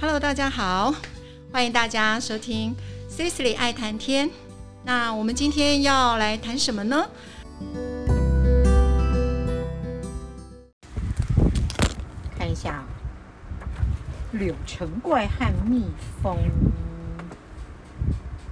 [0.00, 0.94] Hello，大家好，
[1.52, 2.72] 欢迎大家收听
[3.10, 4.30] Cecily 爱谈天。
[4.84, 7.04] 那我们今天要来谈什么呢？
[12.38, 12.84] 看一下，
[14.30, 15.86] 柳橙怪和蜜
[16.22, 16.36] 蜂。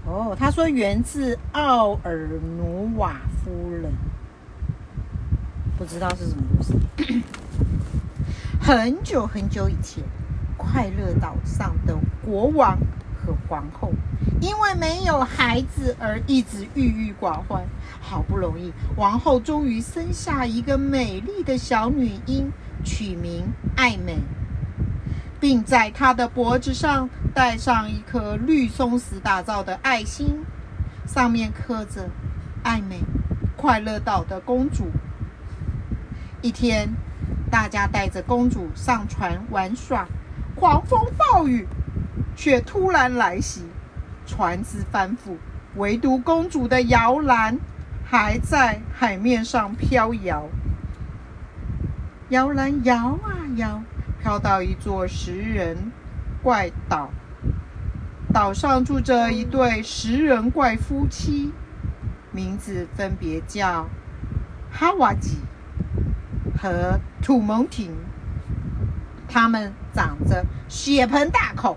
[0.04, 3.92] 哦，他说源自奥尔努瓦夫人，
[5.78, 6.72] 不知道是什么故事。
[8.60, 10.02] 很久很久以前，
[10.66, 12.76] 快乐岛上的国王
[13.14, 13.92] 和皇后
[14.40, 17.64] 因为没有孩子而一直郁郁寡欢。
[18.00, 22.52] 好不容易，王后终于生下一个美丽的小女婴，
[22.84, 23.44] 取名
[23.76, 24.18] 爱美，
[25.40, 30.44] 并在她的脖子上戴上一颗绿松石打造的爱心，
[31.06, 32.08] 上面刻着
[32.62, 33.00] “爱美，
[33.56, 34.84] 快乐岛的公主”。
[36.42, 36.88] 一天，
[37.50, 40.06] 大家带着公主上船玩耍，
[40.56, 41.68] 狂风暴雨
[42.34, 43.66] 却突然来袭，
[44.26, 45.36] 船只翻覆，
[45.76, 47.58] 唯独公主的摇篮
[48.04, 50.48] 还在海面上飘摇。
[52.30, 53.82] 摇篮摇啊摇，
[54.20, 55.92] 飘到一座食人
[56.42, 57.10] 怪岛。
[58.32, 61.52] 岛上住着一对食人怪夫妻，
[62.32, 63.86] 名字分别叫
[64.72, 65.38] 哈瓦吉
[66.58, 67.94] 和土蒙婷。
[69.28, 71.76] 他们长着血盆大口，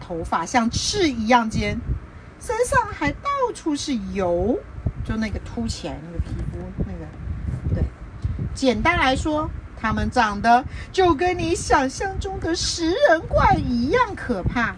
[0.00, 1.78] 头发像刺一样尖，
[2.40, 4.58] 身上还到处是油，
[5.04, 7.74] 就那个凸起来那个皮肤那个。
[7.74, 7.84] 对，
[8.54, 14.76] 简单来说，他们长得就跟你想象中的食人怪一样可怕。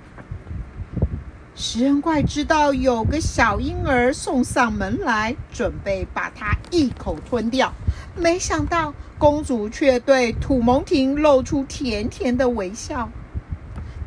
[1.54, 7.72] 食人怪知道有个小婴儿送上门来，准备把它一口吞掉。
[8.16, 13.10] 没想到公主却对土蒙婷露出甜甜的微笑。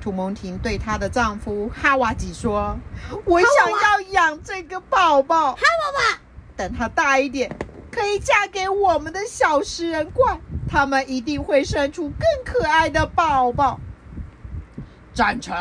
[0.01, 2.77] 土蒙婷对她的丈夫哈瓦吉说
[3.25, 6.19] ：“我想要养这个宝宝，哈瓦瓦，
[6.55, 7.55] 等他大一点，
[7.91, 13.79] 可以嫁给我们的小食人怪，他们一定会生出更可爱的宝宝。”
[15.13, 15.55] 赞成。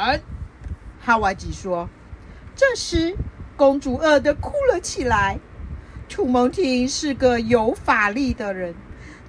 [1.01, 1.89] 哈瓦吉说
[2.55, 3.17] ：“这时，
[3.57, 5.39] 公主饿得哭了起来。
[6.09, 8.75] 楚蒙婷是个有法力的人，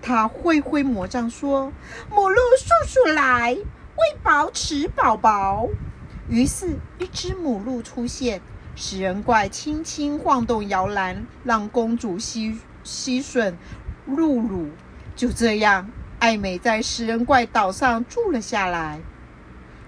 [0.02, 1.72] 他挥挥魔杖说
[2.10, 5.68] ：‘母鹿叔叔来，喂饱吃宝宝。’
[6.30, 8.42] 于是，一只母鹿出现。
[8.76, 13.54] 食人怪轻轻晃动摇篮，让公主吸吸吮
[14.06, 14.70] 鹿乳。
[15.18, 19.02] 就这样，艾美在食人怪岛上住了下来。”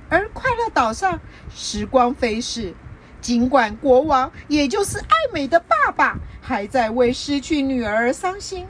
[0.10, 1.22] 而快乐岛上，
[1.56, 2.74] 时光飞逝。
[3.22, 8.68] 尽管国王，也就是爱美的爸爸，还在为失去女儿而伤心，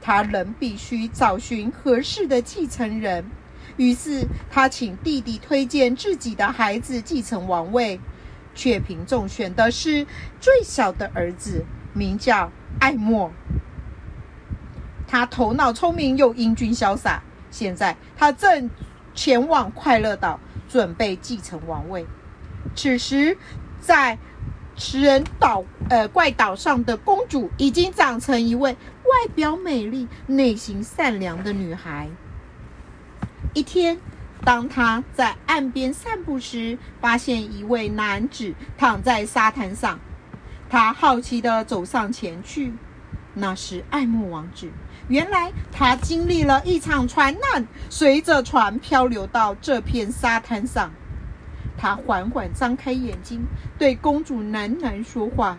[0.00, 3.24] 他仍必须找寻合适的继承人。
[3.76, 8.00] 于是，他请弟弟推荐自己的孩子继承王位，
[8.54, 10.06] 却凭中选的是
[10.40, 13.32] 最小的儿子，名叫艾莫。
[15.06, 17.22] 他头脑聪明又英俊潇洒。
[17.50, 18.70] 现在，他正
[19.14, 20.40] 前往快乐岛。
[20.66, 22.04] 准备继承王位。
[22.74, 23.36] 此时，
[23.80, 24.18] 在
[24.74, 32.08] 食人岛呃怪岛上的公主已经长成一位外表美丽、内心善良的女孩。
[33.52, 33.98] 一天，
[34.42, 40.00] 当她在岸边散步时，发现一位男子躺在沙滩上。
[40.68, 42.72] 她好奇地走上前去，
[43.34, 44.70] 那是爱慕王子。
[45.08, 50.90] 原来他经历了一场船难，随着船漂流到这片沙滩上。
[51.76, 53.44] 他缓缓张开眼睛，
[53.78, 55.58] 对公主喃喃说话。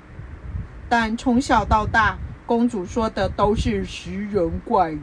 [0.98, 5.02] 但从小到大，公主说的都是食人怪语。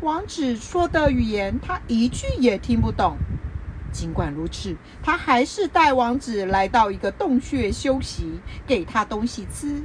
[0.00, 3.18] 王子说的语言，他一句也听不懂。
[3.92, 9.82] 尽管如此，他还是带王子来到一个洞穴休息，给他东西吃。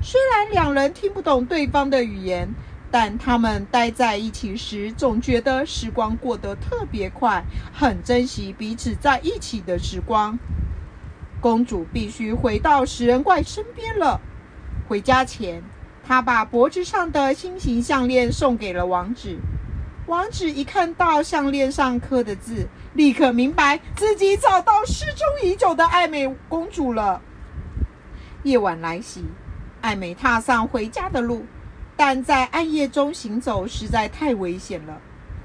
[0.00, 2.48] 虽然两人听不懂对方的语言。
[2.90, 10.38] 但他们待在一起时，总觉得时光过得特别快，很珍惜彼此在一起的时光。
[11.38, 14.18] 公主必须回到食人怪身边了。
[14.88, 15.62] 回家前，
[16.02, 19.36] 她把脖子上的心形项链送给了王子。
[20.06, 27.20] 王子一看到项链上刻的字，立刻明白自己找到失踪已久的爱美公主了。
[28.44, 29.26] 夜晚来袭，
[29.82, 31.44] 爱美踏上回家的路。
[31.94, 34.98] 但在暗夜中行走实在太危险了，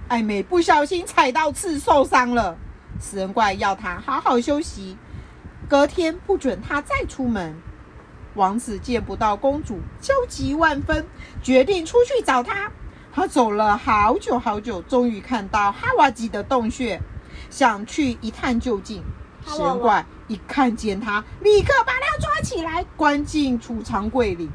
[0.07, 2.56] 艾美不小心踩到刺受伤了。
[3.01, 4.96] 食人怪要她好好休息，
[5.68, 7.54] 隔天不准她再出门。
[8.36, 11.06] 王子见不到公主，焦急万分，
[11.42, 12.72] 决定出去找她。
[13.14, 17.00] 他走了好久好久，终于看到哈瓦吉的洞穴，
[17.50, 19.04] 想去一探究竟。
[19.46, 24.50] 哈娃娃食人怪一看见他，立刻把他抓起来，关进储藏柜里。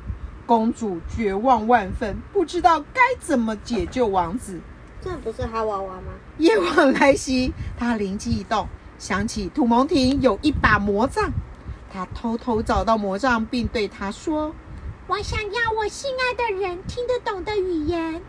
[0.44, 4.58] 公主绝望万分，不知道该怎么解救王子。
[5.00, 6.14] 这不是哈娃娃吗？
[6.38, 8.66] 夜晚来袭，她灵机一动，
[8.98, 11.30] 想起土蒙亭有一把魔杖，
[11.92, 14.54] 他偷偷找到魔杖，并对他说
[15.06, 18.20] 我想要我心爱的人听得懂的语言。：“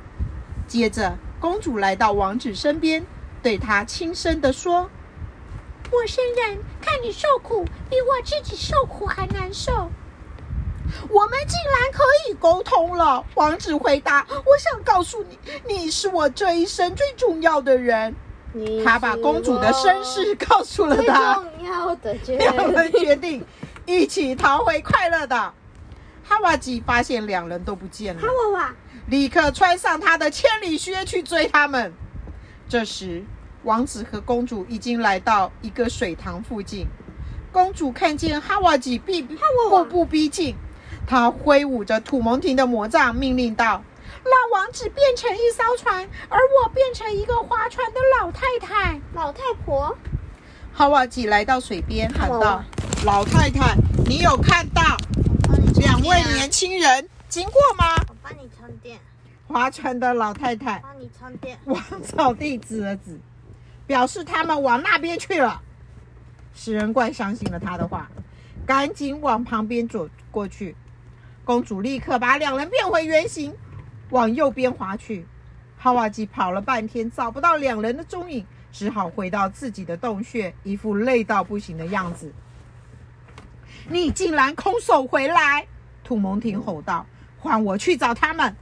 [0.67, 3.05] 接着，公主来到王子身边，
[3.43, 4.89] 对他轻声地说
[5.91, 9.89] 陌生人看你受苦，比我自己受苦还难受。
[11.09, 18.28] ：‘我们竟然可以沟通了。’王子回答：‘我想告诉你，你是我这一生最重要的人。’你
[18.83, 23.01] 他把公主的身世告诉了最他。”重要的决两人定。
[23.03, 23.45] 决定
[23.85, 25.53] 一起逃回快乐岛。
[26.23, 28.75] 哈瓦吉发现两人都不见了哈，娃娃，
[29.07, 31.91] 立刻穿上他的千里靴去追他们。
[32.67, 33.23] 这时，
[33.63, 36.85] 王子和公主已经来到一个水塘附近。
[37.51, 40.55] 公主看见哈瓦吉步步逼近，
[41.07, 43.83] 她挥舞着土蒙廷的魔杖，命令道
[44.23, 48.99] ：“让王子变成一艘船，而我变成一个划船的老太太。
[49.13, 49.97] 老太婆，
[50.73, 52.65] 哈瓦吉来到水边，喊道哈娃娃
[53.05, 53.75] ：“老太太，
[54.05, 54.81] 你有看到
[55.79, 58.99] 两位年轻人经过吗？”我帮你充电，
[59.47, 61.57] 划船的老太太帮你充电。
[61.65, 63.19] 王草地指了指，
[63.87, 65.61] 表示他们往那边去了。
[66.53, 68.09] 食人怪相信了他的话，
[68.65, 70.75] 赶紧往旁边走过去。
[71.45, 73.55] 公主立刻把两人变回原形，
[74.09, 75.25] 往右边划去。
[75.77, 82.33] 哈瓦吉跑了半天，找不到两人的踪影，只好回到自己的洞穴，一副累到不行的样子。
[83.87, 85.65] 你竟然空手回来！
[86.03, 87.05] 土蒙亭吼道
[87.39, 88.55] ：“换我去找他们！”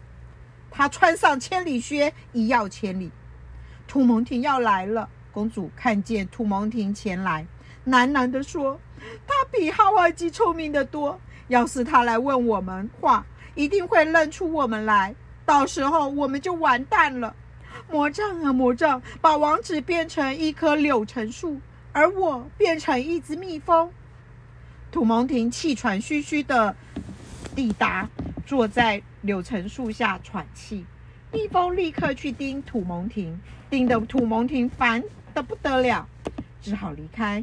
[0.70, 3.10] 他穿上千里靴，一跃千里。
[3.88, 7.48] 土蒙亭要来了，公主看见土蒙亭前来，
[7.88, 8.80] 喃喃地说
[9.26, 11.20] ：“他比哈瓦吉聪明得多。
[11.48, 15.16] 要是他来问我们话，一定会认出我们来，
[15.48, 17.34] 到时候我们就完蛋了。
[17.90, 21.62] 魔杖啊魔杖，把王子变成一棵柳橙树，
[21.94, 23.90] 而我变成一只蜜蜂。”
[24.92, 26.76] 土蒙亭气喘吁吁地
[27.56, 28.10] 抵达，
[28.46, 30.86] 坐在柳橙树下喘气。
[31.32, 33.40] 蜜蜂立刻去叮土蒙亭，
[33.70, 35.02] 叮得土蒙亭烦
[35.34, 36.06] 得不得了，
[36.62, 37.42] 只好离开。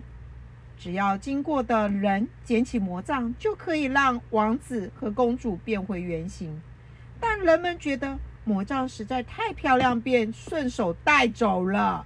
[0.77, 6.61] 只要经过的人捡起魔杖，就可以让王子和公主变回原形。
[7.27, 12.05] 但人们觉得魔杖实在太漂亮，便顺手带走了。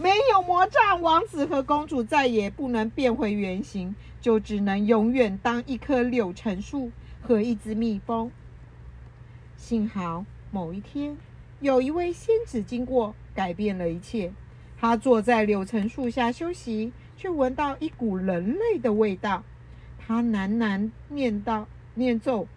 [0.00, 6.90] 没有魔杖，王子和公主再也不能变回原形，就只能永远当一棵柳橙树
[7.20, 8.30] 和一只蜜蜂。
[9.54, 11.14] 幸好某一天，
[11.60, 14.32] 有一位仙子经过，改变了一切。
[14.80, 19.44] 她坐在柳橙树下休息，却闻到一股人类的味道。
[19.98, 22.48] 她喃喃念道：“念咒。”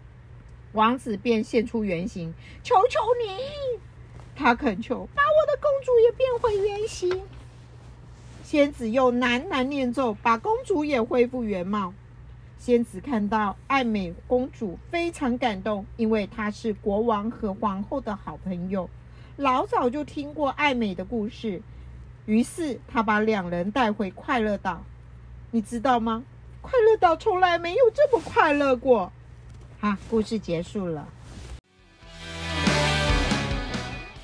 [0.72, 2.32] 王子便现出原形，
[2.62, 3.80] 求求你！
[4.34, 7.22] 他恳求，把我的公主也变回原形。
[8.42, 11.92] 仙子又喃喃念咒，把公主也恢复原貌。
[12.58, 18.88] 仙子看到爱美公主，非常感动，因为她是国王和皇后的好朋友，
[19.36, 21.60] 老早就听过爱美的故事。
[22.24, 24.84] 于是她把两人带回快乐岛。
[25.50, 26.24] 你知道吗？
[26.60, 29.12] 快乐岛从来没有这么快乐过。
[29.82, 31.08] 啊，故事结束了。